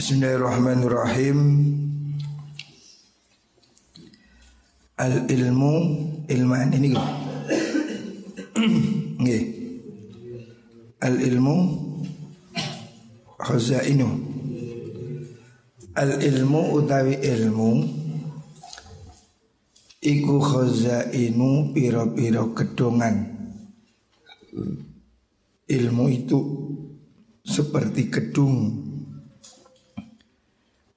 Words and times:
Bismillahirrahmanirrahim. 0.00 1.38
Al 4.96 5.28
ilmu 5.28 5.74
ilman 6.24 6.72
ini 6.72 6.96
Nggih. 9.20 9.44
Al 11.04 11.20
ilmu 11.20 11.56
khazainu. 13.44 14.08
Al 15.92 16.16
ilmu 16.16 16.80
utawi 16.80 17.20
ilmu 17.20 17.70
Iku 20.00 20.36
khazainu 20.40 21.76
piro-piro 21.76 22.56
kedongan. 22.56 23.36
Ilmu 25.68 26.04
itu 26.08 26.40
seperti 27.44 28.08
gedung 28.08 28.79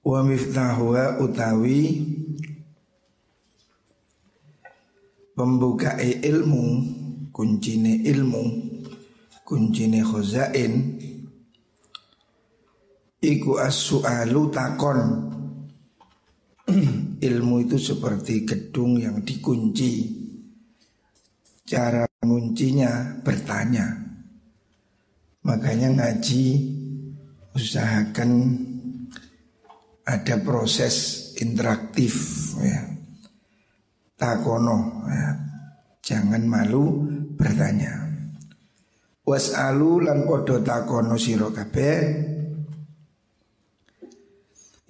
Wa 0.03 0.19
miftahuha 0.23 1.23
utawi 1.23 2.03
pembuka 5.35 5.95
ilmu 6.03 6.65
kuncine 7.31 8.03
ilmu 8.03 8.43
kuncine 9.47 10.03
khozain 10.03 10.99
iku 13.23 13.55
as-su'alu 13.63 14.51
takon. 14.51 14.99
Ilmu 17.23 17.55
itu 17.63 17.79
seperti 17.79 18.43
gedung 18.43 18.99
yang 18.99 19.23
dikunci. 19.23 20.11
Cara 21.63 22.03
menguncinya 22.19 23.23
bertanya. 23.23 23.87
Makanya 25.47 25.95
ngaji 25.95 26.45
usahakan 27.55 28.31
ada 30.03 30.35
proses 30.43 31.31
interaktif 31.39 32.15
ya. 32.59 32.83
Takono 34.19 35.07
ya. 35.07 35.29
Jangan 36.03 36.43
malu 36.43 37.07
bertanya. 37.39 38.03
Was'alu 39.23 40.03
lan 40.03 40.27
podo 40.27 40.59
takono 40.59 41.15
sira 41.15 41.47
kabeh. 41.47 41.99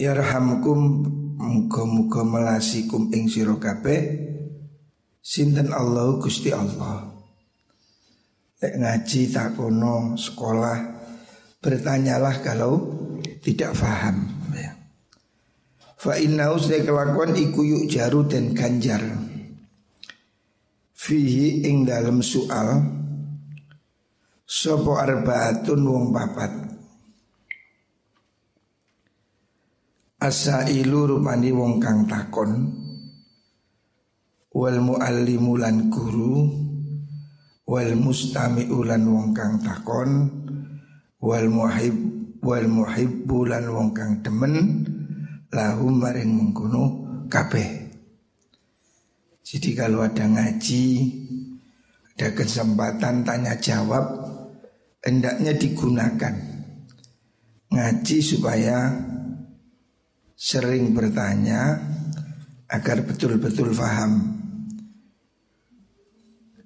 Yarhamkum 0.01 0.79
muga-muga 1.37 2.25
melasikum 2.25 3.13
ing 3.13 3.29
sira 3.29 3.53
kabeh. 3.61 4.01
Sinten 5.21 5.69
Allah 5.69 6.17
Gusti 6.17 6.49
Allah. 6.49 7.13
Lek 8.57 8.73
ngaji 8.81 9.21
takono 9.29 10.17
sekolah 10.17 10.77
bertanyalah 11.61 12.41
kalau 12.41 12.73
tidak 13.45 13.77
faham. 13.77 14.32
Fa 16.03 16.19
inna 16.19 16.51
usai 16.51 16.83
kelakuan 16.83 17.31
iku 17.31 17.63
yuk 17.63 17.87
jaru 17.87 18.27
dan 18.27 18.51
ganjar. 18.51 18.99
Fihi 20.91 21.63
ing 21.63 21.87
dalam 21.87 22.19
soal 22.19 22.83
Sopo 24.43 24.99
arbaatun 24.99 25.79
wong 25.83 26.05
papat? 26.11 26.51
Asailu 30.19 31.07
rupani 31.07 31.55
wong 31.55 31.79
kang 31.79 32.07
takon 32.07 32.51
Wal 34.55 34.79
muallimu 34.83 35.59
lan 35.59 35.87
guru 35.87 36.47
Wal 37.67 37.95
mustami'u 37.95 38.79
lan 38.87 39.03
wong 39.07 39.35
kang 39.35 39.59
takon 39.59 40.11
Wal 41.19 41.47
muhib 41.51 41.95
Wal 42.43 42.67
muhibbu 42.67 43.39
lan 43.47 43.71
wong 43.71 43.91
kang 43.91 44.19
demen 44.23 44.55
lahum 45.53 46.01
maring 46.01 46.33
mengkuno 46.33 46.83
kabeh. 47.29 47.85
Jadi 49.45 49.69
kalau 49.77 50.01
ada 50.01 50.25
ngaji, 50.25 50.85
ada 52.17 52.27
kesempatan 52.33 53.21
tanya 53.21 53.53
jawab, 53.61 54.05
hendaknya 55.05 55.53
digunakan 55.53 56.33
ngaji 57.69 58.17
supaya 58.21 58.97
sering 60.33 60.97
bertanya 60.97 61.77
agar 62.73 63.05
betul-betul 63.05 63.77
faham. 63.77 64.41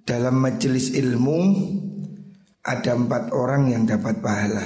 Dalam 0.08 0.40
majelis 0.40 0.96
ilmu 0.96 1.40
ada 2.64 2.96
empat 2.96 3.36
orang 3.36 3.68
yang 3.68 3.84
dapat 3.84 4.24
pahala. 4.24 4.64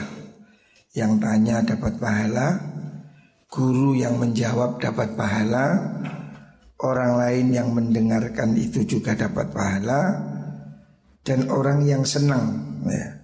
Yang 0.93 1.13
tanya 1.23 1.57
dapat 1.65 1.97
pahala, 1.97 2.70
Guru 3.51 3.99
yang 3.99 4.15
menjawab 4.15 4.79
dapat 4.79 5.19
pahala. 5.19 5.75
Orang 6.79 7.19
lain 7.19 7.51
yang 7.51 7.75
mendengarkan 7.75 8.55
itu 8.55 8.87
juga 8.87 9.11
dapat 9.11 9.51
pahala. 9.51 10.23
Dan 11.19 11.51
orang 11.51 11.83
yang 11.83 12.07
senang 12.07 12.79
ya. 12.87 13.21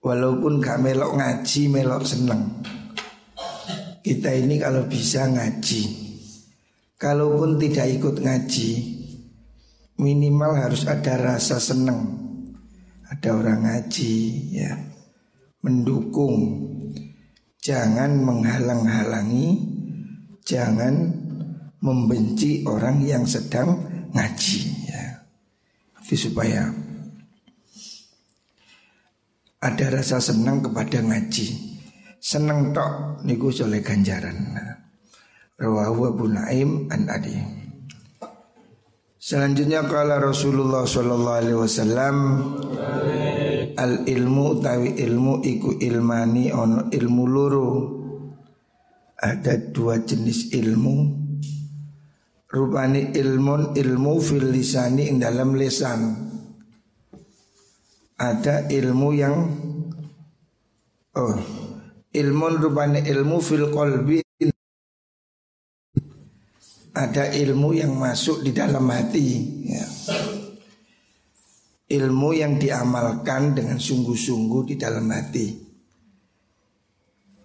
Walaupun 0.00 0.64
gak 0.64 0.80
melok 0.80 1.12
ngaji, 1.20 1.68
melok 1.68 2.08
senang 2.08 2.64
Kita 4.00 4.32
ini 4.32 4.56
kalau 4.56 4.88
bisa 4.88 5.28
ngaji. 5.28 5.82
Kalaupun 6.96 7.60
tidak 7.60 8.00
ikut 8.00 8.16
ngaji 8.24 8.70
Minimal 10.00 10.56
harus 10.56 10.88
ada 10.88 11.20
rasa 11.20 11.60
senang 11.60 12.16
Ada 13.12 13.36
orang 13.36 13.68
ngaji 13.68 14.12
ya. 14.56 14.72
Mendukung 15.60 16.69
Jangan 17.60 18.24
menghalang-halangi 18.24 19.70
Jangan 20.50 20.94
membenci 21.78 22.66
orang 22.66 22.98
yang 23.06 23.22
sedang 23.22 23.78
ngaji 24.10 24.60
ya. 24.90 25.04
Itu 26.02 26.26
supaya 26.26 26.66
ada 29.62 29.86
rasa 29.92 30.18
senang 30.18 30.64
kepada 30.64 30.98
ngaji. 31.04 31.70
Senang 32.18 32.74
tok 32.74 33.22
niku 33.22 33.54
oleh 33.62 33.78
ganjaran. 33.78 34.58
Rawahu 35.54 36.18
Abu 36.18 36.26
Naim 36.26 36.90
an 36.90 37.06
Adi. 37.06 37.36
Selanjutnya 39.20 39.84
kala 39.86 40.18
Rasulullah 40.18 40.88
sallallahu 40.88 41.38
alaihi 41.44 41.60
wasallam 41.60 42.16
al 43.80 44.04
ilmu 44.04 44.60
tawi 44.60 45.00
ilmu 45.00 45.40
iku 45.40 45.80
ilmani 45.80 46.52
ono 46.52 46.92
ilmu 46.92 47.24
luru 47.24 47.70
ada 49.16 49.56
dua 49.56 50.00
jenis 50.04 50.52
ilmu. 50.52 51.16
Rupani 52.50 53.14
ilmun 53.14 53.78
ilmu 53.78 54.12
fil 54.18 54.50
lisani 54.50 55.06
ing 55.06 55.22
dalam 55.22 55.54
lisan. 55.54 56.28
Ada 58.20 58.68
ilmu 58.68 59.08
yang 59.16 59.36
oh 61.16 61.36
ilmun 62.10 62.58
rupani 62.58 63.00
ilmu 63.06 63.38
fil 63.38 63.70
kolbi 63.70 64.20
ada 66.90 67.30
ilmu 67.30 67.70
yang 67.70 67.94
masuk 67.94 68.42
di 68.42 68.50
dalam 68.50 68.82
hati 68.90 69.26
ya 69.70 69.86
ilmu 71.90 72.30
yang 72.30 72.54
diamalkan 72.54 73.58
dengan 73.58 73.82
sungguh-sungguh 73.82 74.62
di 74.70 74.74
dalam 74.78 75.10
hati. 75.10 75.70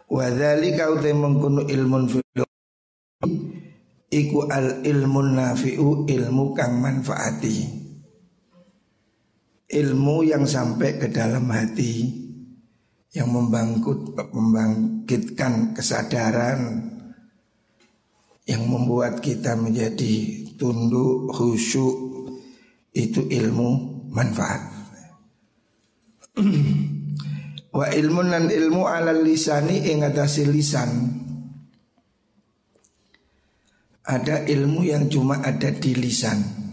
Wadhalika 0.05 0.93
utai 0.93 1.17
mengkunu 1.17 1.65
ilmun 1.65 2.05
Iku 4.05 4.47
al 4.47 4.85
ilmun 4.85 5.33
nafi'u 5.33 6.05
ilmu 6.05 6.53
kang 6.53 6.77
manfaati 6.77 7.57
Ilmu 9.65 10.15
yang 10.21 10.45
sampai 10.45 11.01
ke 11.01 11.09
dalam 11.09 11.49
hati 11.49 12.05
Yang 13.17 13.27
membangkit, 13.33 13.99
membangkitkan 14.29 15.73
kesadaran 15.73 16.85
Yang 18.45 18.63
membuat 18.69 19.25
kita 19.25 19.57
menjadi 19.57 20.45
tunduk, 20.53 21.33
khusyuk 21.33 22.29
Itu 22.93 23.25
ilmu 23.25 23.94
manfaat. 24.15 24.61
Wa 27.75 27.91
ilmu 27.91 28.21
nan 28.23 28.47
ilmu 28.47 28.87
ala 28.87 29.11
lisani 29.11 29.91
ing 29.91 30.07
atase 30.07 30.47
lisan. 30.47 30.91
Ada 34.07 34.47
ilmu 34.47 34.87
yang 34.87 35.11
cuma 35.11 35.43
ada 35.43 35.75
di 35.75 35.91
lisan. 35.91 36.63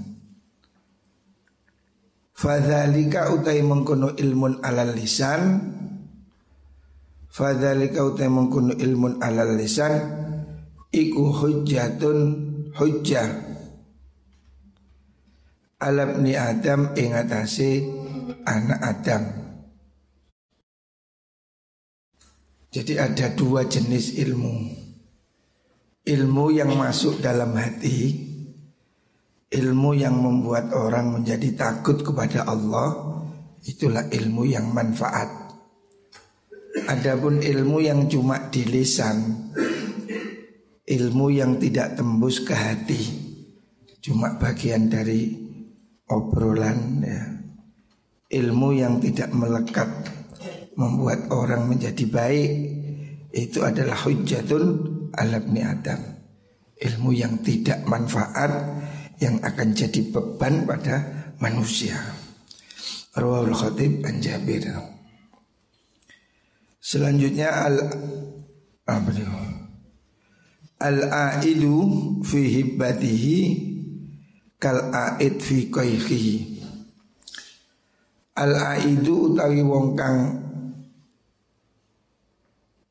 Fadzalika 2.43 3.31
utai 3.31 3.63
mengkono 3.63 4.19
ilmun 4.19 4.67
alal 4.67 4.99
lisan 4.99 5.63
Fadzalika 7.31 8.03
utai 8.03 8.27
mengkono 8.27 8.75
ilmun 8.75 9.23
alal 9.23 9.55
lisan 9.55 9.95
Iku 10.91 11.31
hujjatun 11.31 12.19
hujjah 12.75 13.52
alabni 15.83 16.39
Adam 16.39 16.95
ing 16.95 17.11
atase 17.11 17.83
anak 18.47 18.81
Adam. 18.81 19.43
Jadi 22.73 22.97
ada 22.97 23.29
dua 23.37 23.69
jenis 23.69 24.17
ilmu 24.17 24.73
Ilmu 26.09 26.45
yang 26.57 26.73
masuk 26.73 27.21
dalam 27.21 27.53
hati 27.53 28.17
Ilmu 29.53 29.93
yang 29.93 30.17
membuat 30.17 30.73
orang 30.73 31.13
menjadi 31.13 31.53
takut 31.53 32.01
kepada 32.01 32.49
Allah 32.49 33.21
Itulah 33.69 34.09
ilmu 34.09 34.49
yang 34.49 34.73
manfaat 34.73 35.53
Adapun 36.89 37.45
ilmu 37.45 37.85
yang 37.85 38.09
cuma 38.09 38.49
di 38.49 38.65
lisan 38.65 39.53
Ilmu 40.89 41.29
yang 41.29 41.61
tidak 41.61 42.01
tembus 42.01 42.41
ke 42.41 42.57
hati 42.57 43.03
Cuma 44.01 44.41
bagian 44.41 44.89
dari 44.89 45.42
obrolan 46.13 47.01
ya 47.01 47.33
Ilmu 48.33 48.73
yang 48.73 48.97
tidak 48.97 49.29
melekat 49.37 49.93
membuat 50.73 51.29
orang 51.29 51.69
menjadi 51.69 52.09
baik 52.09 52.53
itu 53.29 53.61
adalah 53.61 53.93
hujjatun 54.09 54.65
ala 55.13 55.37
Adam. 55.45 56.01
Ilmu 56.81 57.13
yang 57.13 57.45
tidak 57.45 57.85
manfaat 57.85 58.49
yang 59.21 59.37
akan 59.45 59.77
jadi 59.77 60.01
beban 60.09 60.65
pada 60.65 61.29
manusia. 61.45 62.01
Rawahul 63.13 63.53
Khatib 63.53 64.01
an 64.09 64.25
Jabir. 64.25 64.65
Selanjutnya 66.81 67.53
al 67.53 67.77
apa 68.89 69.11
itu? 69.13 69.29
Al 70.81 70.99
aidu 71.13 71.77
fi 72.25 72.41
hibbatihi 72.49 73.39
kal 74.63 74.95
aid 74.95 75.43
fi 75.43 75.67
qayhihi. 75.67 76.63
Al 78.39 78.55
aidu 78.79 79.35
utawi 79.35 79.59
wong 79.67 79.99
kang 79.99 80.19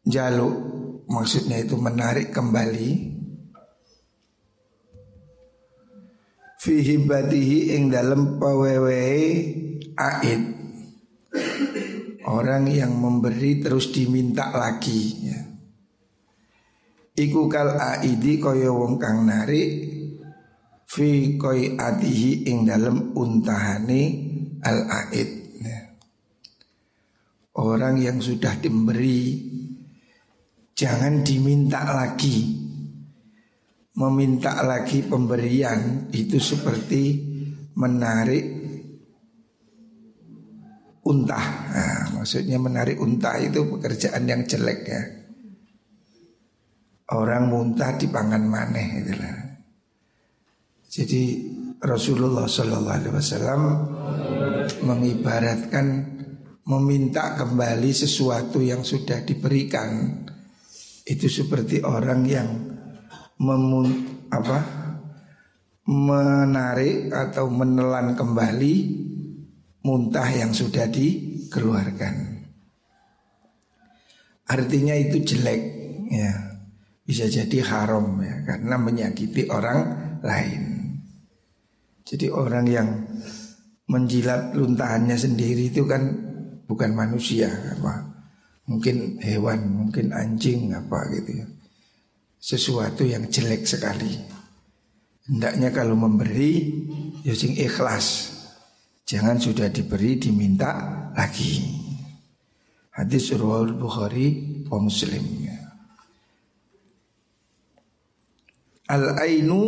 jaluk 0.03 0.53
maksudnya 1.07 1.63
itu 1.63 1.79
menarik 1.79 2.35
kembali 2.35 2.91
fihi 6.59 6.95
badihi 7.07 7.73
ing 7.79 7.87
dalam 7.87 8.35
pawewe 8.37 9.01
aid 9.95 10.41
orang 12.27 12.67
yang 12.69 12.93
memberi 12.99 13.63
terus 13.63 13.95
diminta 13.95 14.51
lagi 14.51 15.01
ya. 15.23 15.39
Iku 17.11 17.47
kal 17.47 17.79
aidi 17.79 18.37
kaya 18.43 18.69
wong 18.69 18.99
kang 18.99 19.23
narik 19.25 20.00
fi 20.91 21.39
koi 21.39 21.79
adihi 21.79 22.51
ing 22.51 22.67
dalam 22.67 23.15
untahane 23.15 24.01
al 24.59 24.79
aid 24.91 25.29
ya. 25.63 25.79
Orang 27.55 28.03
yang 28.03 28.19
sudah 28.19 28.59
diberi 28.59 29.47
Jangan 30.81 31.21
diminta 31.21 31.93
lagi. 31.93 32.57
Meminta 33.91 34.65
lagi 34.65 35.05
pemberian 35.05 36.09
Itu 36.09 36.41
seperti 36.41 37.29
menarik 37.75 38.45
unta 41.05 41.37
nah, 41.69 42.03
Maksudnya 42.17 42.57
menarik 42.57 42.97
unta 42.97 43.37
itu 43.37 43.61
pekerjaan 43.67 44.25
yang 44.25 44.41
jelek 44.41 44.79
ya. 44.89 45.01
Orang 47.13 47.51
muntah 47.51 47.93
di 47.99 48.07
pangan 48.07 48.47
maneh 48.47 49.03
itulah 49.03 49.50
Jadi 50.91 51.23
Rasulullah 51.79 52.51
Shallallahu 52.51 52.97
Alaihi 52.99 53.15
Wasallam 53.15 53.61
mengibaratkan 54.83 55.87
meminta 56.67 57.39
kembali 57.39 57.95
sesuatu 57.95 58.59
yang 58.59 58.83
sudah 58.83 59.23
diberikan 59.23 60.19
itu 61.07 61.31
seperti 61.31 61.79
orang 61.81 62.27
yang 62.27 62.49
memun, 63.39 63.87
apa 64.29 64.59
menarik 65.87 67.09
atau 67.09 67.47
menelan 67.47 68.13
kembali 68.13 68.75
muntah 69.87 70.29
yang 70.29 70.51
sudah 70.53 70.85
dikeluarkan. 70.91 72.15
Artinya 74.51 74.93
itu 74.99 75.23
jelek 75.23 75.61
ya. 76.11 76.31
Bisa 77.01 77.27
jadi 77.27 77.59
haram 77.65 78.19
ya 78.23 78.45
karena 78.45 78.75
menyakiti 78.77 79.49
orang 79.49 79.79
lain. 80.21 80.70
Jadi 82.11 82.27
orang 82.27 82.67
yang 82.67 82.89
menjilat 83.87 84.51
luntahannya 84.51 85.15
sendiri 85.15 85.71
itu 85.71 85.87
kan 85.87 86.11
bukan 86.67 86.91
manusia 86.91 87.47
apa 87.47 88.11
mungkin 88.71 89.19
hewan, 89.19 89.59
mungkin 89.67 90.15
anjing 90.15 90.71
apa 90.71 91.03
gitu 91.11 91.43
ya. 91.43 91.47
Sesuatu 92.41 93.03
yang 93.03 93.27
jelek 93.27 93.67
sekali. 93.67 94.15
Hendaknya 95.27 95.69
kalau 95.75 95.93
memberi 95.99 96.83
ya 97.21 97.35
ikhlas. 97.35 98.39
Jangan 99.05 99.43
sudah 99.43 99.67
diberi 99.67 100.15
diminta 100.15 100.71
lagi. 101.11 101.83
Hadis 102.95 103.35
Urwahul 103.35 103.75
Bukhari 103.75 104.27
wa 104.71 104.79
Muslim. 104.79 105.43
Al 108.91 109.15
ainu 109.23 109.63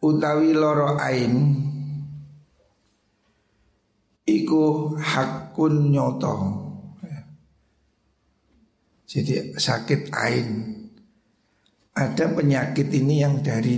utawi 0.00 0.56
loro 0.56 0.96
ain 0.96 1.32
iku 4.24 4.96
hakun 4.96 5.92
nyoto. 5.92 6.34
Jadi 9.10 9.58
sakit 9.58 10.14
ain. 10.14 10.48
Ada 11.90 12.30
penyakit 12.30 12.88
ini 12.94 13.14
yang 13.20 13.42
dari 13.42 13.76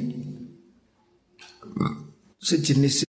Sejenis 2.42 3.08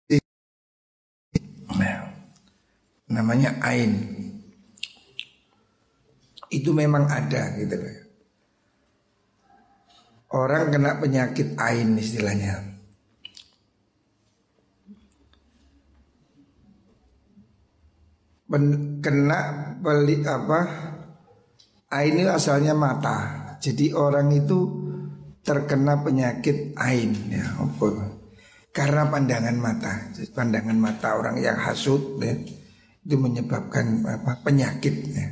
Namanya 3.14 3.62
ain. 3.62 3.94
Itu 6.50 6.74
memang 6.74 7.06
ada 7.12 7.54
gitu 7.60 7.76
loh. 7.78 7.98
Orang 10.34 10.74
kena 10.74 10.98
penyakit 10.98 11.54
ain 11.62 11.94
istilahnya 11.94 12.73
kena 19.02 19.40
beli 19.82 20.22
apa 20.28 20.60
Ain 21.94 22.26
asalnya 22.26 22.74
mata. 22.74 23.18
Jadi 23.62 23.94
orang 23.94 24.34
itu 24.34 24.66
terkena 25.46 26.02
penyakit 26.02 26.74
ain 26.74 27.14
ya 27.30 27.46
apa? 27.62 28.18
Karena 28.74 29.06
pandangan 29.06 29.54
mata. 29.62 30.10
Pandangan 30.34 30.74
mata 30.74 31.14
orang 31.14 31.38
yang 31.38 31.54
hasut 31.54 32.18
ya, 32.18 32.34
itu 33.06 33.14
menyebabkan 33.14 34.02
apa? 34.10 34.42
penyakit 34.42 34.96
ya. 35.14 35.28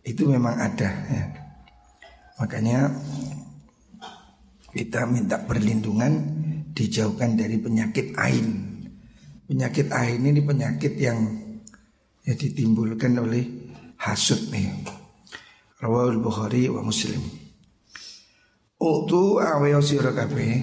Itu 0.00 0.32
memang 0.32 0.56
ada 0.56 0.88
ya. 1.12 1.24
Makanya 2.40 2.96
kita 4.72 5.04
minta 5.04 5.36
perlindungan 5.44 6.12
dijauhkan 6.72 7.36
dari 7.36 7.60
penyakit 7.60 8.16
ain. 8.16 8.48
Penyakit 9.44 9.92
ain 9.92 10.24
ini 10.24 10.40
penyakit 10.40 10.96
yang 10.96 11.20
ya 12.26 12.34
ditimbulkan 12.34 13.14
oleh 13.22 13.46
hasut 14.02 14.50
nih. 14.50 14.74
Rawahul 15.78 16.18
Bukhari 16.18 16.66
wa 16.66 16.82
Muslim. 16.82 17.22
Utu 18.76 19.40
aweyo 19.40 19.80
sira 19.80 20.12
kabeh 20.12 20.60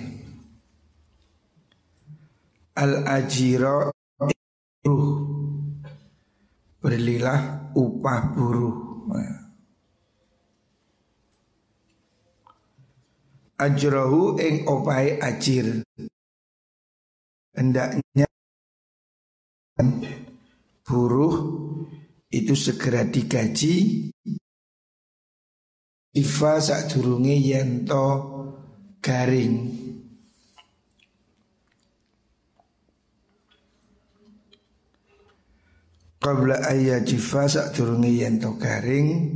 al 2.77 3.07
ajira 3.07 3.89
ruh 4.85 5.07
berilah 6.83 7.71
upah 7.73 8.21
buruh 8.35 8.83
ajrahu 13.63 14.35
ing 14.43 14.67
opahe 14.67 15.21
ajir 15.23 15.85
hendaknya 17.55 18.27
buruh 20.93 21.33
itu 22.29 22.53
segera 22.53 23.01
digaji. 23.09 24.09
Ifa 26.13 26.61
sak 26.61 26.93
durunge 26.93 27.33
yento 27.33 28.05
garing. 29.01 29.81
Qabla 36.21 36.69
ayya 36.69 37.01
jifa 37.01 37.49
sak 37.49 37.73
durunge 37.73 38.13
yento 38.13 38.53
garing 38.61 39.33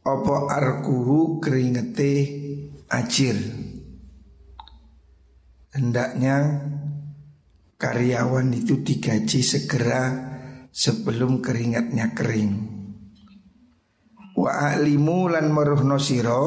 Opo 0.00 0.48
arkuhu 0.48 1.44
keringete 1.44 2.12
ajir? 2.88 3.36
Hendaknya 5.76 6.66
karyawan 7.76 8.48
itu 8.56 8.80
digaji 8.80 9.44
segera 9.44 10.29
sebelum 10.70 11.42
keringatnya 11.42 12.14
kering 12.14 12.80
Wa 14.40 14.72
alimu 14.72 15.28
lan 15.28 15.52
meruhno 15.52 15.98
siro 16.00 16.44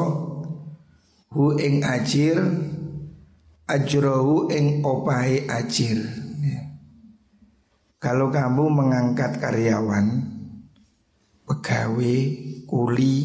Hu 1.30 1.54
ing 1.60 1.84
ajir 1.84 2.40
Ajrohu 3.64 4.52
ing 4.52 4.84
opahi 4.84 5.48
ajir 5.48 5.96
ya. 6.44 6.60
Kalau 7.96 8.28
kamu 8.28 8.64
mengangkat 8.68 9.40
karyawan 9.40 10.34
Pegawai, 11.44 12.18
kuli 12.68 13.16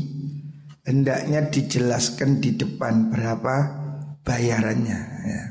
Hendaknya 0.84 1.50
dijelaskan 1.50 2.42
di 2.42 2.58
depan 2.58 3.14
berapa 3.14 3.56
bayarannya 4.26 5.00
ya. 5.28 5.44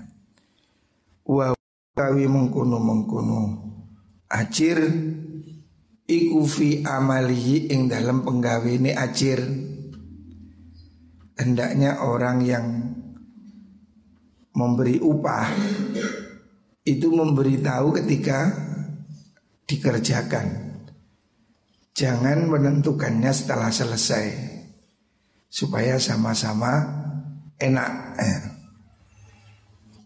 Wa 1.28 1.54
kawi 1.94 2.26
mengkuno 2.26 2.78
mengkuno 2.82 3.40
Ajir 4.28 4.82
iku 6.08 6.48
fi 6.48 6.80
amalihi 6.80 7.68
ing 7.68 7.84
dalam 7.92 8.24
penggawe 8.24 8.64
ini 8.64 8.96
ajir 8.96 9.44
hendaknya 11.36 12.00
orang 12.00 12.40
yang 12.40 12.66
memberi 14.56 14.96
upah 15.04 15.52
itu 16.88 17.12
memberitahu 17.12 18.00
ketika 18.00 18.48
dikerjakan 19.68 20.80
jangan 21.92 22.48
menentukannya 22.48 23.28
setelah 23.28 23.68
selesai 23.68 24.26
supaya 25.52 26.00
sama-sama 26.00 26.88
enak 27.60 27.92
eh. 28.16 28.40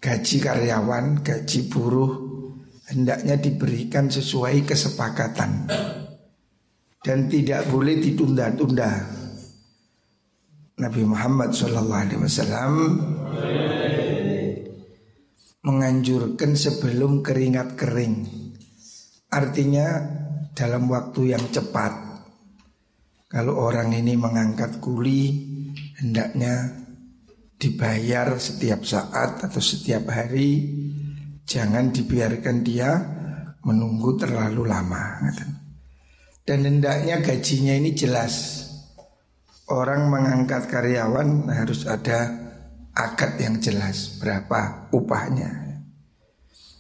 gaji 0.03 0.37
karyawan 0.43 1.23
gaji 1.23 1.71
buruh 1.71 2.32
hendaknya 2.93 3.41
diberikan 3.41 4.13
sesuai 4.13 4.69
kesepakatan 4.69 5.67
dan 7.01 7.19
tidak 7.27 7.67
boleh 7.73 7.99
ditunda-tunda. 7.99 8.93
Nabi 10.77 11.03
Muhammad 11.05 11.57
SAW 11.57 12.77
menganjurkan 15.63 16.53
sebelum 16.59 17.23
keringat 17.25 17.79
kering. 17.79 18.27
Artinya 19.33 19.87
dalam 20.53 20.91
waktu 20.91 21.33
yang 21.33 21.45
cepat. 21.49 22.13
Kalau 23.33 23.57
orang 23.57 23.97
ini 23.97 24.13
mengangkat 24.13 24.77
kuli 24.85 25.49
hendaknya 25.97 26.85
dibayar 27.57 28.37
setiap 28.37 28.85
saat 28.85 29.41
atau 29.41 29.63
setiap 29.63 30.11
hari 30.13 30.82
Jangan 31.47 31.91
dibiarkan 31.91 32.57
dia 32.63 32.91
menunggu 33.63 34.19
terlalu 34.19 34.67
lama 34.67 35.23
Dan 36.43 36.67
hendaknya 36.67 37.23
gajinya 37.23 37.75
ini 37.79 37.95
jelas. 37.95 38.67
Orang 39.71 40.11
mengangkat 40.11 40.67
karyawan 40.69 41.49
harus 41.49 41.87
ada 41.87 42.29
akad 42.93 43.41
yang 43.41 43.57
jelas 43.63 44.19
Berapa 44.19 44.91
upahnya. 44.91 45.63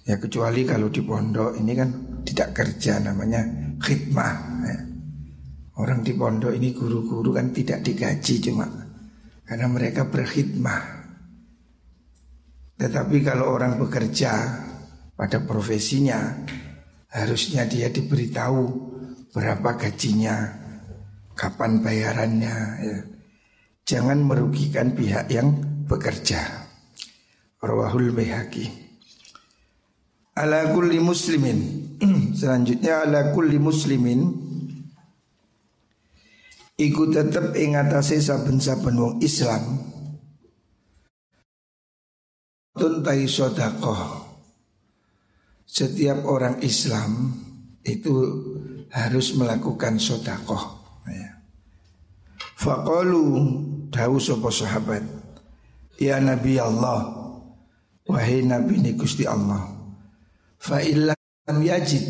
Ya 0.02 0.18
kecuali 0.18 0.66
kalau 0.66 0.90
di 0.90 0.98
pondok 0.98 1.54
ini 1.62 1.72
kan 1.78 1.90
tidak 2.26 2.58
kerja 2.58 2.98
namanya 2.98 3.46
khidmah 3.78 4.34
ya. 4.66 4.78
Orang 5.78 6.02
di 6.02 6.12
pondok 6.12 6.52
ini 6.58 6.74
guru-guru 6.74 7.30
kan 7.30 7.54
tidak 7.54 7.86
digaji 7.86 8.34
cuma 8.42 8.66
Karena 9.46 9.70
mereka 9.70 10.10
berkhidmah 10.10 11.01
tetapi 12.82 13.22
kalau 13.22 13.54
orang 13.54 13.78
bekerja 13.78 14.58
pada 15.14 15.38
profesinya 15.46 16.34
harusnya 17.14 17.62
dia 17.62 17.86
diberitahu 17.86 18.90
berapa 19.30 19.78
gajinya, 19.78 20.50
kapan 21.38 21.78
bayarannya 21.78 22.56
ya. 22.82 22.98
Jangan 23.86 24.26
merugikan 24.26 24.98
pihak 24.98 25.30
yang 25.30 25.62
bekerja. 25.86 26.42
Rawahul 27.62 28.10
Baihaqi. 28.10 28.66
Ala 30.34 30.74
kulli 30.74 30.98
muslimin. 30.98 31.58
Selanjutnya 32.40 33.06
ala 33.06 33.30
kulli 33.30 33.62
muslimin 33.62 34.50
Iku 36.82 37.14
tetep 37.14 37.54
ing 37.54 37.78
atase 37.78 38.18
saben-saben 38.18 38.96
wong 38.98 39.14
Islam 39.22 39.78
tuntai 42.82 43.30
sodakoh 43.30 44.26
Setiap 45.62 46.26
orang 46.26 46.58
Islam 46.66 47.30
itu 47.86 48.10
harus 48.90 49.38
melakukan 49.38 50.02
sodakoh 50.02 50.82
ya. 51.06 51.30
Fakalu 52.58 53.24
dawu 53.94 54.18
sopo 54.18 54.50
sahabat 54.50 55.06
Ya 56.02 56.18
Nabi 56.18 56.58
Allah 56.58 57.22
Wahai 58.02 58.42
Nabi 58.42 58.82
ni 58.82 58.98
Gusti 58.98 59.22
Allah 59.22 59.62
Fa 60.58 60.82
illam 60.82 61.14
yajid 61.46 62.02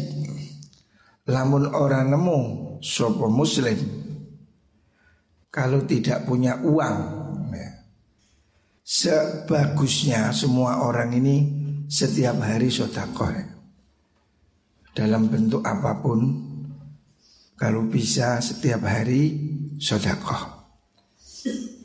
Lamun 1.29 1.69
orang 1.69 2.09
nemu 2.09 2.41
sopo 2.81 3.29
muslim 3.29 3.77
Kalau 5.53 5.85
tidak 5.85 6.25
punya 6.25 6.57
uang 6.65 7.22
Sebagusnya 8.83 10.35
semua 10.35 10.83
orang 10.83 11.15
ini 11.15 11.37
setiap 11.87 12.43
hari 12.43 12.67
sodakoh 12.67 13.31
Dalam 14.91 15.31
bentuk 15.31 15.63
apa 15.63 16.03
pun 16.03 16.51
Kalau 17.55 17.87
bisa 17.87 18.43
setiap 18.43 18.83
hari 18.83 19.39
sodakoh. 19.79 20.67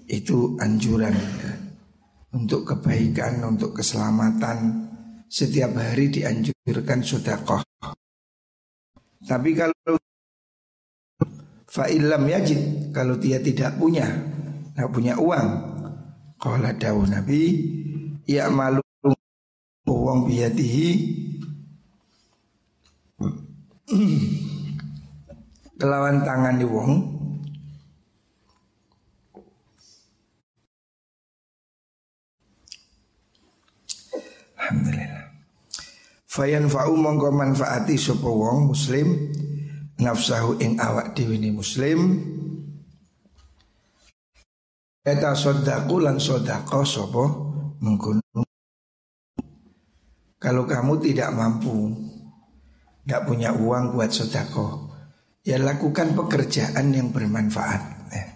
Itu 0.10 0.58
anjuran 0.58 1.14
Untuk 2.34 2.66
kebaikan, 2.66 3.46
untuk 3.46 3.78
keselamatan 3.78 4.90
Setiap 5.30 5.78
hari 5.78 6.10
dianjurkan 6.10 7.06
sodakoh. 7.06 7.62
Tapi 9.22 9.54
kalau 9.54 10.02
Fa'ilam 11.70 12.26
yajid 12.26 12.90
Kalau 12.90 13.22
dia 13.22 13.38
tidak 13.38 13.78
punya 13.78 14.10
Tidak 14.74 14.90
punya 14.90 15.14
uang 15.22 15.77
Qala 16.48 16.72
dawu 16.72 17.04
Nabi 17.04 17.44
Ya 18.24 18.48
malu 18.48 18.80
Wong 19.88 20.28
biyadihi. 20.28 20.88
Kelawan 25.80 26.24
tangan 26.28 26.60
di 26.60 26.68
wong. 26.68 26.92
Alhamdulillah. 34.60 35.24
Fayan 36.28 36.68
fa'u 36.68 36.96
mongko 37.00 37.32
manfaati 37.32 37.96
sopo 37.96 38.32
wong 38.32 38.72
muslim 38.76 39.32
Nafsahu 40.00 40.60
ing 40.60 40.80
awak 40.80 41.16
diwini 41.16 41.52
muslim 41.52 42.24
Eta 45.08 45.32
sodaku 45.32 46.04
lan 46.04 46.20
sodako 46.20 46.84
sopo 46.84 47.24
menggunung. 47.80 48.44
Kalau 50.36 50.68
kamu 50.68 51.00
tidak 51.00 51.32
mampu, 51.32 51.96
tidak 53.08 53.24
punya 53.24 53.56
uang 53.56 53.96
buat 53.96 54.12
sodako, 54.12 54.92
ya 55.48 55.64
lakukan 55.64 56.12
pekerjaan 56.12 56.92
yang 56.92 57.16
bermanfaat. 57.16 57.82
Eh. 58.12 58.28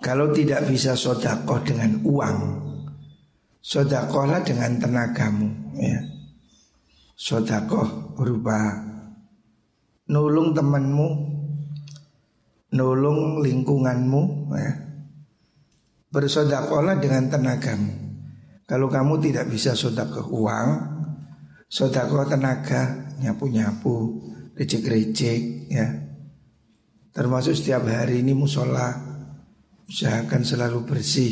Kalau 0.00 0.32
tidak 0.32 0.72
bisa 0.72 0.96
sodako 0.96 1.60
dengan 1.60 2.00
uang, 2.00 2.38
sodakolah 3.60 4.40
dengan 4.40 4.80
tenagamu. 4.80 5.76
Ya. 5.76 6.00
Sodako 7.12 8.16
berupa 8.16 8.72
nulung 10.08 10.56
temanmu, 10.56 11.08
nulung 12.72 13.44
lingkunganmu, 13.44 14.22
ya 14.56 14.85
Bersodakolah 16.10 17.02
dengan 17.02 17.26
tenagamu. 17.26 18.06
Kalau 18.66 18.90
kamu 18.90 19.22
tidak 19.22 19.46
bisa 19.46 19.78
sodakoh 19.78 20.26
uang 20.26 20.68
Sodakoh 21.70 22.26
tenaga 22.26 23.14
Nyapu-nyapu 23.22 24.22
Recek-recek 24.58 25.70
ya. 25.70 25.86
Termasuk 27.14 27.54
setiap 27.54 27.86
hari 27.86 28.26
ini 28.26 28.34
musola 28.34 28.90
Usahakan 29.86 30.42
selalu 30.42 30.82
bersih. 30.82 31.30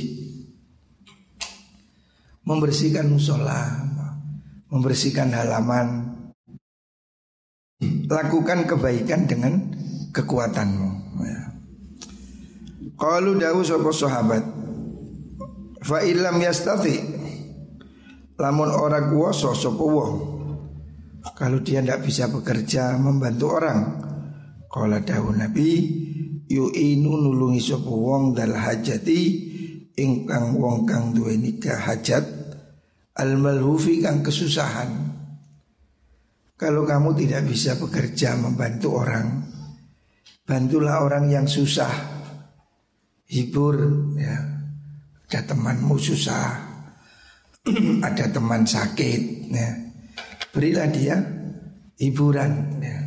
Membersihkan 2.47 3.11
musola 3.11 3.83
Membersihkan 4.71 5.35
halaman. 5.35 6.15
Lakukan 8.07 8.67
kebaikan 8.71 9.27
dengan 9.27 9.75
kekuatanmu 10.15 10.91
ya. 11.27 11.41
Kalau 12.95 13.35
dawu 13.35 13.67
sopo 13.67 13.91
sahabat 13.91 14.64
Fa 15.85 16.01
ilam 16.01 16.41
yastati 16.41 16.97
Lamun 18.41 18.73
ora 18.73 19.05
kuwasa 19.05 19.53
sapa 19.53 19.85
wong 19.85 20.15
Kalau 21.37 21.61
dia 21.61 21.85
tidak 21.85 22.09
bisa 22.09 22.33
bekerja 22.33 22.97
membantu 22.97 23.47
orang 23.53 23.81
Kala 24.73 25.05
dawu 25.05 25.31
Nabi 25.37 26.03
yu'inu 26.49 27.13
nulungi 27.21 27.61
sapa 27.63 27.89
wong 27.89 28.37
dal 28.37 28.53
hajati 28.53 29.21
ingkang 29.95 30.59
wong 30.59 30.85
kang 30.85 31.15
duweni 31.15 31.57
hajat 31.63 32.25
al 33.15 33.39
malhufi 33.39 34.03
kang 34.03 34.21
kesusahan. 34.27 35.15
Kalau 36.55 36.87
kamu 36.87 37.19
tidak 37.19 37.51
bisa 37.51 37.75
bekerja 37.79 38.39
membantu 38.39 38.95
orang, 38.95 39.43
bantulah 40.47 41.03
orang 41.03 41.27
yang 41.31 41.47
susah. 41.51 41.91
Hibur 43.27 43.75
ya. 44.15 44.54
Ada 45.35 45.51
temanmu 45.51 45.99
susah, 45.99 46.47
ada 48.07 48.31
teman 48.31 48.63
sakit 48.63 49.51
ya. 49.51 49.67
Berilah 50.55 50.87
dia 50.87 51.19
hiburan 51.99 52.79
ya. 52.79 53.03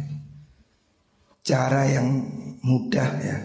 Cara 1.39 1.87
yang 1.87 2.27
mudah 2.67 3.09
ya 3.23 3.39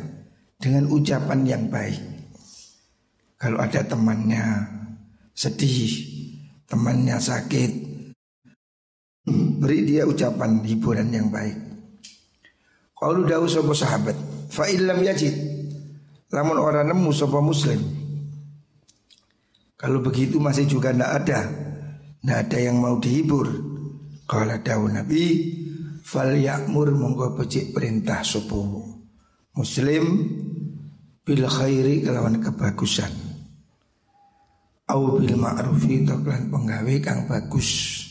dengan 0.58 0.90
ucapan 0.90 1.46
yang 1.46 1.70
baik. 1.70 2.02
Kalau 3.38 3.62
ada 3.62 3.86
temannya 3.86 4.66
sedih, 5.30 5.94
temannya 6.66 7.22
sakit, 7.22 7.70
beri 9.62 9.86
dia 9.86 10.10
ucapan 10.10 10.58
hiburan 10.66 11.06
yang 11.14 11.30
baik. 11.30 11.54
Kalau 12.98 13.46
sapa 13.46 13.70
sahabat, 13.78 14.18
fa 14.50 14.66
illam 14.66 15.06
yajid 15.06 15.38
lamun 16.34 16.58
orang 16.58 16.90
nemu 16.90 17.14
sapa 17.14 17.38
muslim. 17.38 18.01
Kalau 19.82 19.98
begitu 19.98 20.38
masih 20.38 20.70
juga 20.70 20.94
tidak 20.94 21.26
ada, 21.26 21.40
tidak 22.22 22.38
ada 22.46 22.58
yang 22.62 22.78
mau 22.78 23.02
dihibur. 23.02 23.50
Kalau 24.30 24.54
dawu 24.62 24.86
Nabi, 24.86 25.24
fal 26.06 26.38
yakmur 26.38 26.94
monggo 26.94 27.34
becik 27.34 27.74
perintah 27.74 28.22
sopo 28.22 28.78
Muslim 29.58 30.04
bil 31.26 31.42
khairi 31.50 32.06
kelawan 32.06 32.38
kebagusan. 32.38 33.10
Au 34.86 35.18
bil 35.18 35.34
ma'rufi 35.34 36.06
kelan 36.06 36.46
penggawe 36.46 36.94
kang 37.02 37.26
bagus. 37.26 38.02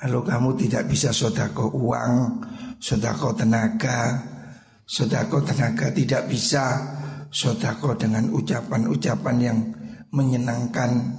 Kalau 0.00 0.24
kamu 0.24 0.56
tidak 0.56 0.88
bisa 0.88 1.12
sodako 1.12 1.76
uang, 1.76 2.40
sodako 2.80 3.36
tenaga, 3.36 4.16
sodako 4.88 5.44
tenaga 5.44 5.92
tidak 5.92 6.24
bisa, 6.24 6.64
sodako 7.28 7.98
dengan 8.00 8.32
ucapan-ucapan 8.32 9.36
yang 9.42 9.58
menyenangkan. 10.12 11.16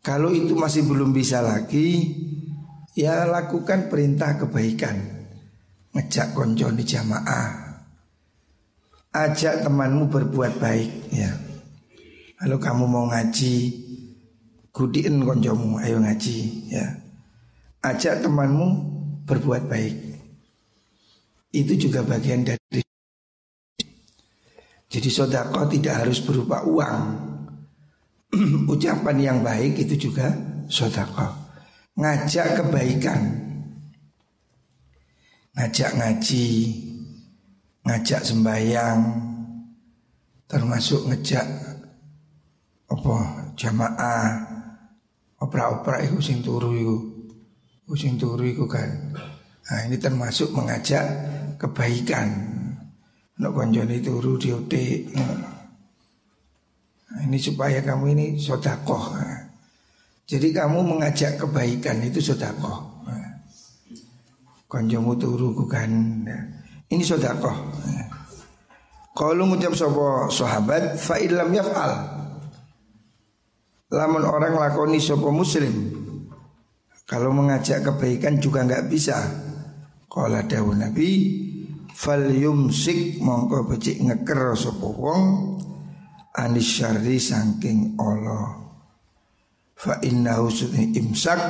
Kalau 0.00 0.32
itu 0.32 0.56
masih 0.56 0.88
belum 0.88 1.12
bisa 1.12 1.44
lagi, 1.44 2.16
ya 2.96 3.28
lakukan 3.28 3.92
perintah 3.92 4.40
kebaikan. 4.40 5.20
Ngejak 5.90 6.38
di 6.54 6.84
jamaah, 6.86 7.50
ajak 9.10 9.66
temanmu 9.66 10.06
berbuat 10.06 10.62
baik 10.62 11.10
ya. 11.10 11.34
Kalau 12.38 12.56
kamu 12.62 12.84
mau 12.86 13.04
ngaji, 13.10 13.54
gudiin 14.70 15.26
konjomu, 15.26 15.82
ayo 15.82 15.98
ngaji 15.98 16.38
ya. 16.70 16.86
Ajak 17.82 18.22
temanmu 18.22 18.68
berbuat 19.26 19.66
baik. 19.66 19.94
Itu 21.50 21.74
juga 21.74 22.06
bagian 22.06 22.46
dari 22.46 22.86
Jadi 24.90 25.06
sodako 25.06 25.70
tidak 25.70 26.02
harus 26.02 26.18
berupa 26.18 26.66
uang 26.66 27.29
Ucapan 28.72 29.16
yang 29.18 29.38
baik 29.42 29.82
itu 29.82 30.08
juga 30.10 30.30
sodako 30.70 31.40
Ngajak 31.98 32.62
kebaikan. 32.62 33.20
Ngajak 35.58 35.90
ngaji. 35.98 36.48
Ngajak 37.84 38.22
sembahyang. 38.24 39.00
Termasuk 40.46 41.10
ngejak 41.10 41.46
apa 42.90 43.16
jamaah. 43.58 44.26
Opera-opera 45.40 46.04
itu 46.04 46.20
sing 46.20 46.40
turu 46.40 46.72
itu 46.72 47.94
sing 47.98 48.14
turu 48.16 48.46
itu 48.46 48.64
kan. 48.64 48.88
Nah 49.70 49.80
ini 49.86 49.98
termasuk 49.98 50.54
mengajak 50.54 51.04
kebaikan. 51.58 52.28
Nak 53.40 53.52
konjoni 53.56 53.98
turu 54.04 54.36
diote 54.36 55.08
ini 57.26 57.38
supaya 57.38 57.82
kamu 57.82 58.04
ini 58.14 58.26
sodakoh 58.38 59.18
jadi 60.30 60.48
kamu 60.54 60.78
mengajak 60.86 61.40
kebaikan 61.42 61.98
itu 62.06 62.22
sodakoh 62.22 62.90
konjomu 64.70 65.18
turu 65.18 65.50
kan. 65.66 65.90
Ini 66.86 67.02
sodakoh. 67.02 67.74
Kalau 69.10 69.42
ngucap 69.50 69.74
sopo 69.74 70.30
sahabat 70.30 70.94
fa 70.94 71.18
ilam 71.18 71.50
yaf'al. 71.50 71.92
Lamun 73.90 74.22
orang 74.22 74.54
lakoni 74.54 75.02
sopo 75.02 75.34
muslim. 75.34 75.98
Kalau 77.10 77.34
mengajak 77.34 77.82
kebaikan 77.82 78.38
juga 78.38 78.62
nggak 78.62 78.86
bisa. 78.86 79.18
Kalau 80.06 80.38
dawuh 80.46 80.78
Nabi 80.78 81.10
fal 81.90 82.30
yumsik 82.30 83.18
mongko 83.18 83.66
becik 83.66 83.98
ngeker 83.98 84.54
sopo 84.54 84.94
wong 84.94 85.22
anis 86.36 86.78
syari 86.78 87.18
saking 87.18 87.98
Allah. 87.98 88.60
Fa 89.74 89.96
innahu 90.04 90.52
imsak 90.92 91.40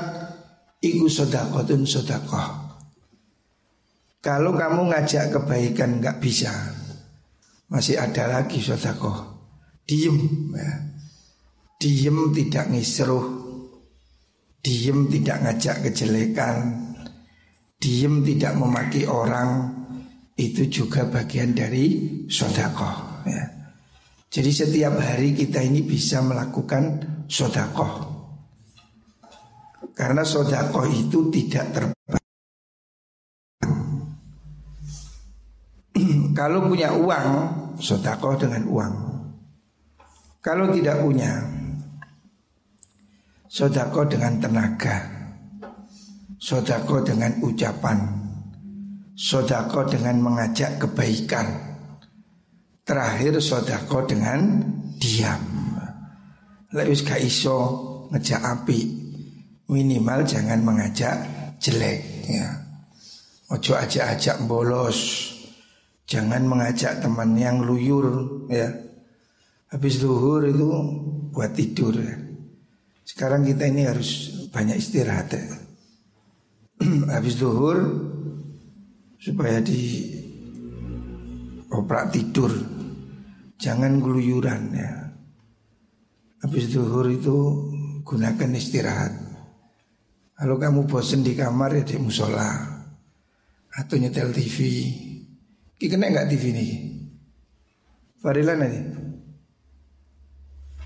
iku 0.80 1.06
sedekahun 1.10 1.82
sedekah. 1.82 2.70
Kalau 4.20 4.52
kamu 4.52 4.92
ngajak 4.92 5.32
kebaikan 5.32 5.98
nggak 5.98 6.20
bisa, 6.20 6.52
masih 7.72 7.96
ada 7.96 8.28
lagi 8.28 8.60
sodako. 8.60 9.40
Diem, 9.88 10.52
ya. 10.54 10.72
diem 11.80 12.18
tidak 12.36 12.68
ngisruh, 12.68 13.26
diem 14.60 15.08
tidak 15.08 15.38
ngajak 15.42 15.76
kejelekan, 15.88 16.56
diem 17.80 18.20
tidak 18.22 18.54
memaki 18.60 19.08
orang, 19.08 19.72
itu 20.36 20.68
juga 20.68 21.08
bagian 21.08 21.56
dari 21.56 22.12
sodako. 22.28 23.24
Ya. 23.24 23.59
Jadi 24.30 24.50
setiap 24.54 24.94
hari 24.94 25.34
kita 25.34 25.58
ini 25.58 25.82
bisa 25.82 26.22
melakukan 26.22 27.02
sodako. 27.26 28.06
Karena 29.90 30.22
sodako 30.22 30.86
itu 30.86 31.34
tidak 31.34 31.66
terbatas 31.74 32.22
Kalau 36.38 36.62
punya 36.70 36.94
uang, 36.94 37.28
sodako 37.82 38.38
dengan 38.38 38.70
uang. 38.70 38.94
Kalau 40.40 40.70
tidak 40.72 41.02
punya, 41.02 41.36
sodako 43.50 44.06
dengan 44.08 44.38
tenaga, 44.38 44.96
sodako 46.38 47.02
dengan 47.02 47.34
ucapan, 47.42 47.98
sodako 49.18 49.90
dengan 49.90 50.22
mengajak 50.22 50.78
kebaikan. 50.78 51.69
Terakhir 52.90 53.38
sodako 53.38 54.02
dengan 54.02 54.66
diam. 54.98 55.46
Lewis 56.74 57.06
gak 57.06 57.22
iso 57.22 57.58
ngejak 58.10 58.42
api, 58.42 58.80
minimal 59.70 60.26
jangan 60.26 60.58
mengajak 60.58 61.22
jelek 61.62 62.26
ya. 62.26 62.50
Ojo 63.54 63.78
ajak-ajak 63.78 64.42
bolos 64.46 65.30
Jangan 66.10 66.42
mengajak 66.42 66.98
teman 66.98 67.38
yang 67.38 67.62
luyur 67.62 68.42
ya. 68.50 68.66
Habis 69.70 70.02
duhur 70.02 70.42
itu 70.42 70.66
buat 71.30 71.54
tidur 71.54 71.94
ya. 71.94 72.18
Sekarang 73.06 73.46
kita 73.46 73.70
ini 73.70 73.86
harus 73.86 74.42
banyak 74.50 74.74
istirahat 74.74 75.30
ya. 75.30 75.46
Habis 77.14 77.38
duhur 77.38 77.78
supaya 79.22 79.62
di 79.62 80.10
oprak 81.70 82.10
tidur. 82.10 82.50
Jangan 83.60 84.00
keluyuran 84.00 84.72
ya. 84.72 84.92
Habis 86.40 86.72
duhur 86.72 87.06
itu 87.12 87.36
gunakan 88.02 88.56
istirahat. 88.56 89.12
Kalau 90.40 90.56
kamu 90.56 90.88
bosan 90.88 91.20
di 91.20 91.36
kamar 91.36 91.76
ya 91.76 91.84
di 91.84 92.00
musola 92.00 92.48
atau 93.76 93.94
nyetel 94.00 94.32
TV 94.32 94.56
Ki 95.80 95.88
kena 95.88 96.12
nggak 96.12 96.28
TV 96.28 96.52
ini? 96.52 96.66
Farilan 98.20 98.60
aja. 98.60 98.84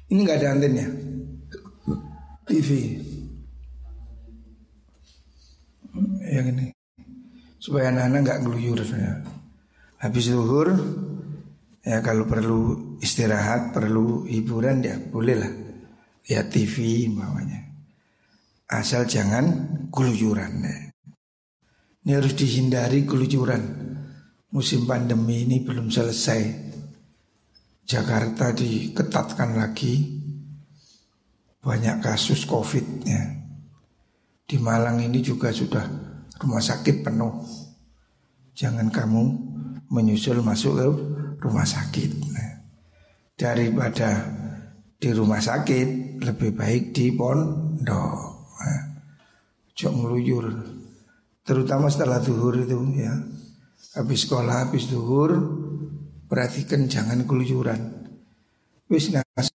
Ini 0.06 0.20
nggak 0.22 0.38
ada 0.38 0.48
antennya. 0.54 0.86
TV. 2.46 2.68
Yang 6.30 6.46
ini. 6.54 6.66
Supaya 7.58 7.90
anak-anak 7.90 8.20
nggak 8.22 8.40
ngeluyur. 8.46 8.86
Ya. 8.86 9.18
Habis 9.98 10.30
zuhur, 10.30 10.78
ya 11.84 12.00
kalau 12.00 12.24
perlu 12.24 12.60
istirahat, 13.04 13.76
perlu 13.76 14.24
hiburan 14.24 14.80
ya 14.80 14.96
boleh 14.98 15.36
lah. 15.36 15.52
Ya 16.24 16.40
TV 16.48 17.04
bawahnya. 17.12 17.60
Asal 18.64 19.04
jangan 19.04 19.44
keluyuran. 19.92 20.64
Ya. 20.64 20.76
Ini 22.04 22.10
harus 22.16 22.32
dihindari 22.32 23.04
keluyuran. 23.04 23.84
musim 24.54 24.86
pandemi 24.86 25.42
ini 25.42 25.66
belum 25.66 25.90
selesai. 25.90 26.62
Jakarta 27.82 28.54
diketatkan 28.54 29.58
lagi 29.58 30.22
banyak 31.58 31.98
kasus 31.98 32.46
COVID 32.46 32.86
ya. 33.02 33.34
Di 34.46 34.56
Malang 34.62 35.02
ini 35.02 35.18
juga 35.18 35.50
sudah 35.50 35.82
rumah 36.38 36.62
sakit 36.62 37.02
penuh. 37.02 37.42
Jangan 38.54 38.94
kamu 38.94 39.22
menyusul 39.90 40.38
masuk 40.38 40.72
ke 40.78 40.86
rumah 41.44 41.68
sakit. 41.68 42.10
Nah, 42.32 42.50
daripada 43.36 44.24
di 44.96 45.12
rumah 45.12 45.44
sakit 45.44 46.18
lebih 46.24 46.56
baik 46.56 46.96
di 46.96 47.12
pondok. 47.12 48.18
Nah, 48.64 48.82
Cok 49.76 49.92
ngeluyur. 49.92 50.46
Terutama 51.44 51.92
setelah 51.92 52.24
zuhur 52.24 52.56
itu 52.56 52.80
ya. 52.96 53.12
Habis 53.94 54.24
sekolah, 54.26 54.64
habis 54.64 54.88
zuhur 54.88 55.36
Perhatikan 56.24 56.88
jangan 56.88 57.28
keluyuran. 57.28 57.78
Wis 58.88 59.12
ngas 59.12 59.52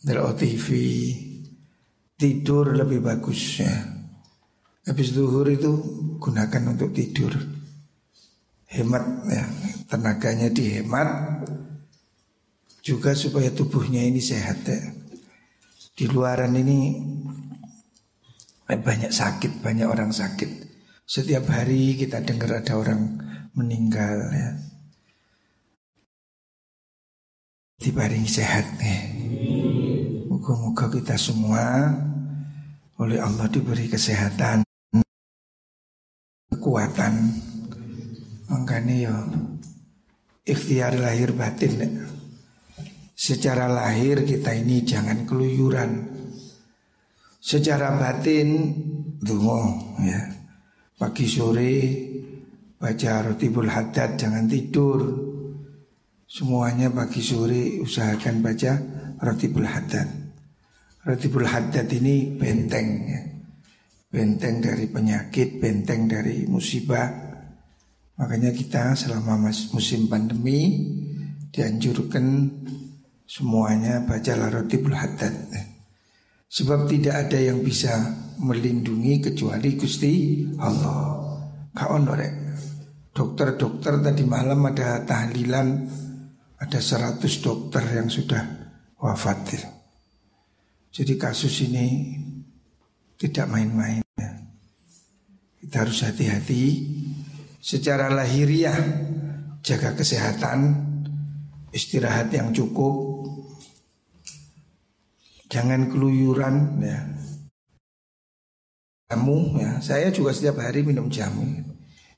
Delok 0.00 0.38
TV 0.38 0.68
Tidur 2.16 2.72
lebih 2.72 3.04
bagus 3.04 3.60
ya. 3.60 3.76
Habis 4.86 5.12
zuhur 5.12 5.50
itu 5.50 5.68
gunakan 6.16 6.72
untuk 6.72 6.94
tidur 6.94 7.34
Hemat 8.66 9.04
ya 9.30 9.44
Tenaganya 9.86 10.50
dihemat 10.50 11.08
Juga 12.82 13.14
supaya 13.14 13.50
tubuhnya 13.50 14.02
ini 14.02 14.18
sehat 14.22 14.62
ya 14.66 14.82
Di 15.96 16.10
luaran 16.10 16.54
ini 16.58 16.78
banyak 18.74 19.14
sakit, 19.14 19.62
banyak 19.62 19.86
orang 19.86 20.10
sakit. 20.10 20.66
Setiap 21.06 21.46
hari 21.46 21.94
kita 21.94 22.18
dengar 22.26 22.58
ada 22.58 22.74
orang 22.74 23.14
meninggal 23.54 24.26
ya. 24.34 24.58
Dibaringi 27.78 28.26
sehat 28.26 28.66
nih. 28.82 29.00
Moga-moga 30.26 30.90
kita 30.90 31.14
semua 31.14 31.94
oleh 32.98 33.22
Allah 33.22 33.46
diberi 33.46 33.86
kesehatan, 33.86 34.66
kekuatan. 36.50 37.14
Makanya 38.46 38.94
ya 38.94 39.14
ikhtiar 40.46 40.94
lahir 40.94 41.34
batin. 41.34 42.06
Secara 43.16 43.66
lahir 43.66 44.22
kita 44.22 44.54
ini 44.54 44.86
jangan 44.86 45.26
keluyuran. 45.26 45.90
Secara 47.42 47.98
batin 47.98 48.74
dungo 49.18 49.94
ya. 50.04 50.20
Pagi 50.96 51.28
sore 51.28 51.72
baca 52.78 53.12
rotibul 53.26 53.68
haddad 53.68 54.16
jangan 54.16 54.46
tidur. 54.46 55.00
Semuanya 56.26 56.90
pagi 56.90 57.22
sore 57.22 57.82
usahakan 57.82 58.42
baca 58.44 58.72
rotibul 59.22 59.66
haddad. 59.66 60.08
Rotibul 61.06 61.46
haddad 61.46 61.86
ini 61.90 62.34
benteng 62.34 62.88
ya. 63.06 63.22
Benteng 64.06 64.62
dari 64.62 64.86
penyakit, 64.86 65.58
benteng 65.60 66.06
dari 66.08 66.46
musibah. 66.46 67.25
Makanya 68.16 68.50
kita 68.52 68.96
selama 68.96 69.36
musim 69.46 70.08
pandemi 70.08 70.88
dianjurkan 71.52 72.48
semuanya 73.28 74.00
baca 74.08 74.32
rotibul 74.48 74.96
haddad. 74.96 75.52
Sebab 76.48 76.88
tidak 76.88 77.28
ada 77.28 77.36
yang 77.36 77.60
bisa 77.60 77.92
melindungi 78.40 79.20
kecuali 79.20 79.76
Gusti 79.76 80.44
Allah. 80.56 81.16
Kau. 81.76 82.00
Dokter-dokter 83.16 84.00
tadi 84.04 84.24
malam 84.28 84.60
ada 84.68 85.00
tahlilan 85.04 85.88
ada 86.56 86.80
100 86.80 87.20
dokter 87.44 87.84
yang 87.96 88.08
sudah 88.08 88.44
wafat. 89.00 89.60
Jadi 90.92 91.14
kasus 91.20 91.64
ini 91.68 92.16
tidak 93.20 93.48
main-main. 93.52 94.00
Kita 95.60 95.84
harus 95.84 96.04
hati-hati 96.04 96.64
secara 97.66 98.06
lahiriah 98.14 98.78
jaga 99.66 99.98
kesehatan, 99.98 100.86
istirahat 101.74 102.30
yang 102.30 102.54
cukup, 102.54 103.26
Jangan 105.46 105.90
keluyuran 105.90 106.82
ya. 106.82 107.00
Jamu 109.06 109.54
ya, 109.62 109.78
saya 109.78 110.10
juga 110.10 110.34
setiap 110.34 110.58
hari 110.58 110.82
minum 110.82 111.06
jamu. 111.06 111.46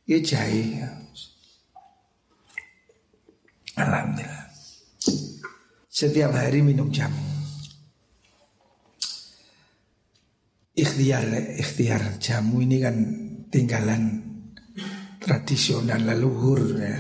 Ya 0.09 0.17
jahe. 0.25 0.81
Ya. 0.81 0.89
Alhamdulillah. 3.77 4.49
Setiap 5.93 6.33
hari 6.33 6.65
minum 6.65 6.89
jamu. 6.89 7.21
Ikhtiar, 10.73 11.29
ikhtiar 11.61 12.17
jamu 12.17 12.65
ini 12.65 12.81
kan 12.81 12.97
tinggalan 13.53 14.28
tradisional 15.29 16.01
leluhur 16.01 16.81
ya. 16.81 16.97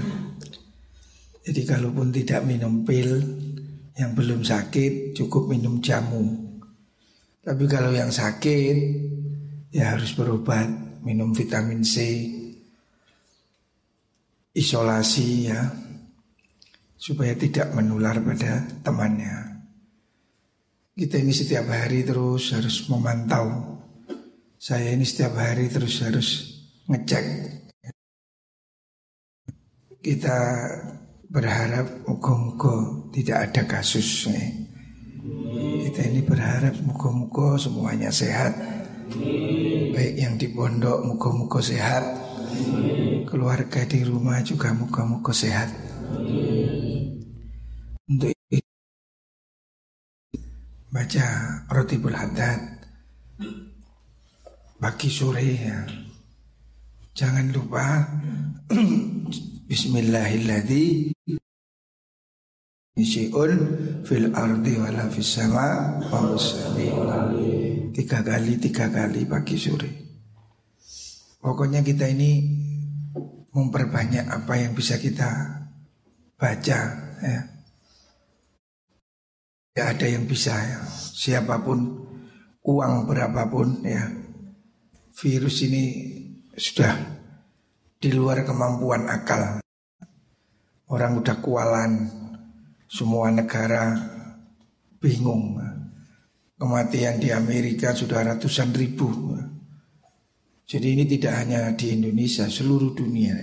Jadi 1.49 1.65
kalaupun 1.65 2.13
tidak 2.13 2.45
minum 2.45 2.85
pil 2.85 3.17
yang 3.97 4.13
belum 4.13 4.45
sakit 4.45 5.17
cukup 5.17 5.49
minum 5.49 5.81
jamu. 5.81 6.29
Tapi 7.41 7.65
kalau 7.65 7.89
yang 7.89 8.13
sakit 8.13 8.77
ya 9.73 9.97
harus 9.97 10.13
berobat, 10.13 10.69
minum 11.01 11.33
vitamin 11.33 11.81
C, 11.81 12.05
isolasi 14.53 15.49
ya, 15.49 15.65
supaya 17.01 17.33
tidak 17.33 17.73
menular 17.73 18.21
pada 18.21 18.69
temannya. 18.85 19.65
Kita 20.93 21.17
ini 21.17 21.33
setiap 21.33 21.65
hari 21.73 22.05
terus 22.05 22.53
harus 22.53 22.85
memantau. 22.93 23.81
Saya 24.61 24.93
ini 24.93 25.09
setiap 25.09 25.33
hari 25.41 25.73
terus 25.73 26.05
harus 26.05 26.29
ngecek. 26.93 27.58
Kita 29.99 30.39
berharap 31.27 32.07
muka-muka 32.07 33.05
tidak 33.11 33.51
ada 33.51 33.63
kasus 33.67 34.31
nih. 34.31 34.71
Kita 35.85 36.07
ini 36.07 36.23
berharap 36.23 36.79
muka-muka 36.87 37.59
semuanya 37.59 38.15
sehat. 38.15 38.55
Baik 39.93 40.15
yang 40.15 40.39
di 40.39 40.55
pondok 40.55 41.03
muka-muka 41.03 41.59
sehat. 41.59 42.05
Keluarga 43.27 43.81
di 43.91 44.07
rumah 44.07 44.39
juga 44.47 44.71
muka-muka 44.71 45.35
sehat. 45.35 45.69
Untuk 48.09 48.33
baca 50.89 51.27
roti 51.69 52.01
haddad 52.01 52.61
pagi 54.79 55.11
sore 55.11 55.45
ya. 55.59 56.08
Jangan 57.19 57.51
lupa 57.51 57.83
Bismillahirrahmanirrahim 59.71 61.19
Syai'un 62.95 63.53
fil 64.07 64.31
ardi 64.31 64.79
wala 64.79 65.11
fis 65.11 65.27
sama 65.27 65.99
Tiga 67.91 68.23
kali, 68.23 68.63
tiga 68.63 68.87
kali 68.87 69.27
pagi 69.27 69.59
sore 69.59 69.91
Pokoknya 71.43 71.83
kita 71.83 72.07
ini 72.07 72.39
memperbanyak 73.51 74.31
apa 74.31 74.55
yang 74.55 74.79
bisa 74.79 74.95
kita 75.03 75.27
baca 76.39 76.81
ya. 77.19 77.41
Tidak 79.75 79.87
ada 79.91 80.07
yang 80.07 80.23
bisa 80.31 80.55
ya. 80.55 80.87
Siapa 81.19 81.67
pun 81.67 81.83
uang 82.63 83.11
berapapun 83.11 83.83
ya 83.83 84.07
Virus 85.19 85.67
ini 85.67 86.15
sudah 86.59 86.93
di 88.03 88.11
luar 88.11 88.43
kemampuan 88.43 89.07
akal 89.07 89.63
Orang 90.89 91.21
udah 91.21 91.37
kualan 91.45 92.09
semua 92.89 93.29
negara 93.29 93.93
bingung. 94.97 95.61
Kematian 96.57 97.21
di 97.21 97.29
Amerika 97.29 97.93
sudah 97.93 98.25
ratusan 98.25 98.73
ribu. 98.73 99.37
Jadi 100.65 100.87
ini 100.97 101.05
tidak 101.05 101.45
hanya 101.45 101.77
di 101.77 101.93
Indonesia, 101.93 102.49
seluruh 102.49 102.97
dunia. 102.97 103.37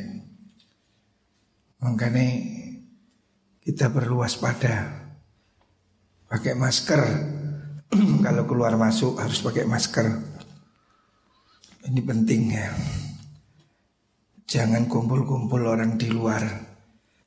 Makanya 1.86 2.28
kita 3.62 3.94
perlu 3.94 4.26
waspada. 4.26 5.06
Pakai 6.26 6.58
masker. 6.58 7.02
Kalau 8.26 8.44
keluar 8.50 8.74
masuk 8.74 9.22
harus 9.22 9.38
pakai 9.46 9.70
masker. 9.70 10.10
Ini 11.86 12.02
penting 12.02 12.42
ya. 12.50 12.68
Jangan 14.46 14.86
kumpul-kumpul 14.86 15.66
orang 15.66 15.98
di 15.98 16.14
luar. 16.14 16.46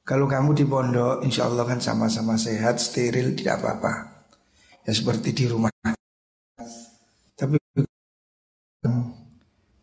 Kalau 0.07 0.25
kamu 0.25 0.55
di 0.55 0.65
pondok, 0.65 1.27
insya 1.27 1.51
Allah 1.51 1.67
kan 1.67 1.83
sama-sama 1.83 2.39
sehat, 2.39 2.79
steril, 2.79 3.35
tidak 3.35 3.61
apa-apa. 3.61 4.25
Ya 4.87 4.95
seperti 4.95 5.35
di 5.35 5.45
rumah. 5.51 5.69
Tapi 7.35 7.59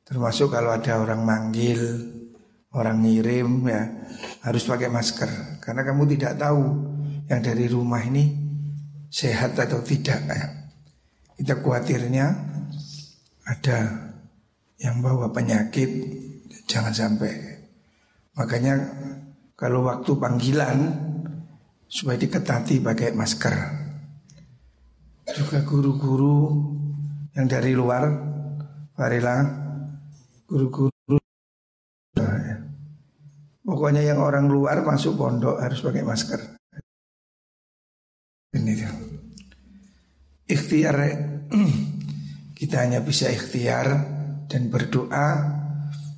termasuk 0.08 0.50
kalau 0.50 0.72
ada 0.74 0.98
orang 0.98 1.22
manggil, 1.22 1.82
orang 2.76 3.04
ngirim 3.04 3.68
ya 3.68 3.84
harus 4.44 4.64
pakai 4.68 4.92
masker 4.92 5.60
karena 5.64 5.82
kamu 5.88 6.04
tidak 6.16 6.36
tahu 6.38 6.64
yang 7.32 7.42
dari 7.42 7.66
rumah 7.72 8.04
ini 8.04 8.36
sehat 9.12 9.56
atau 9.56 9.80
tidak 9.84 10.20
ya. 10.28 10.46
Kita 11.36 11.60
khawatirnya 11.60 12.28
ada 13.48 13.78
yang 14.80 15.00
bawa 15.04 15.32
penyakit 15.32 15.92
jangan 16.66 16.94
sampai. 16.94 17.34
Makanya 18.36 18.76
kalau 19.56 19.88
waktu 19.88 20.12
panggilan 20.20 20.78
supaya 21.88 22.20
diketati 22.20 22.84
pakai 22.84 23.16
masker. 23.16 23.56
Juga 25.32 25.64
guru-guru 25.66 26.38
yang 27.34 27.48
dari 27.50 27.72
luar, 27.74 28.04
marilah 29.00 29.42
guru-guru. 30.46 31.18
Pokoknya 33.66 34.06
yang 34.06 34.22
orang 34.22 34.46
luar 34.46 34.86
masuk 34.86 35.18
pondok 35.18 35.58
harus 35.58 35.82
pakai 35.82 36.06
masker. 36.06 36.38
Ini 38.54 38.72
dia. 38.78 38.92
Ikhtiar 40.46 40.96
kita 42.60 42.76
hanya 42.86 43.02
bisa 43.02 43.26
ikhtiar 43.34 43.88
dan 44.46 44.70
berdoa 44.70 45.55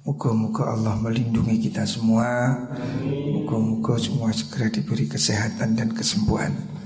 Moga-moga 0.07 0.71
Allah 0.71 0.95
melindungi 0.95 1.67
kita 1.67 1.83
semua. 1.83 2.55
Moga-moga 3.35 3.99
semua 3.99 4.31
segera 4.31 4.71
diberi 4.71 5.03
kesehatan 5.03 5.75
dan 5.75 5.91
kesembuhan 5.91 6.76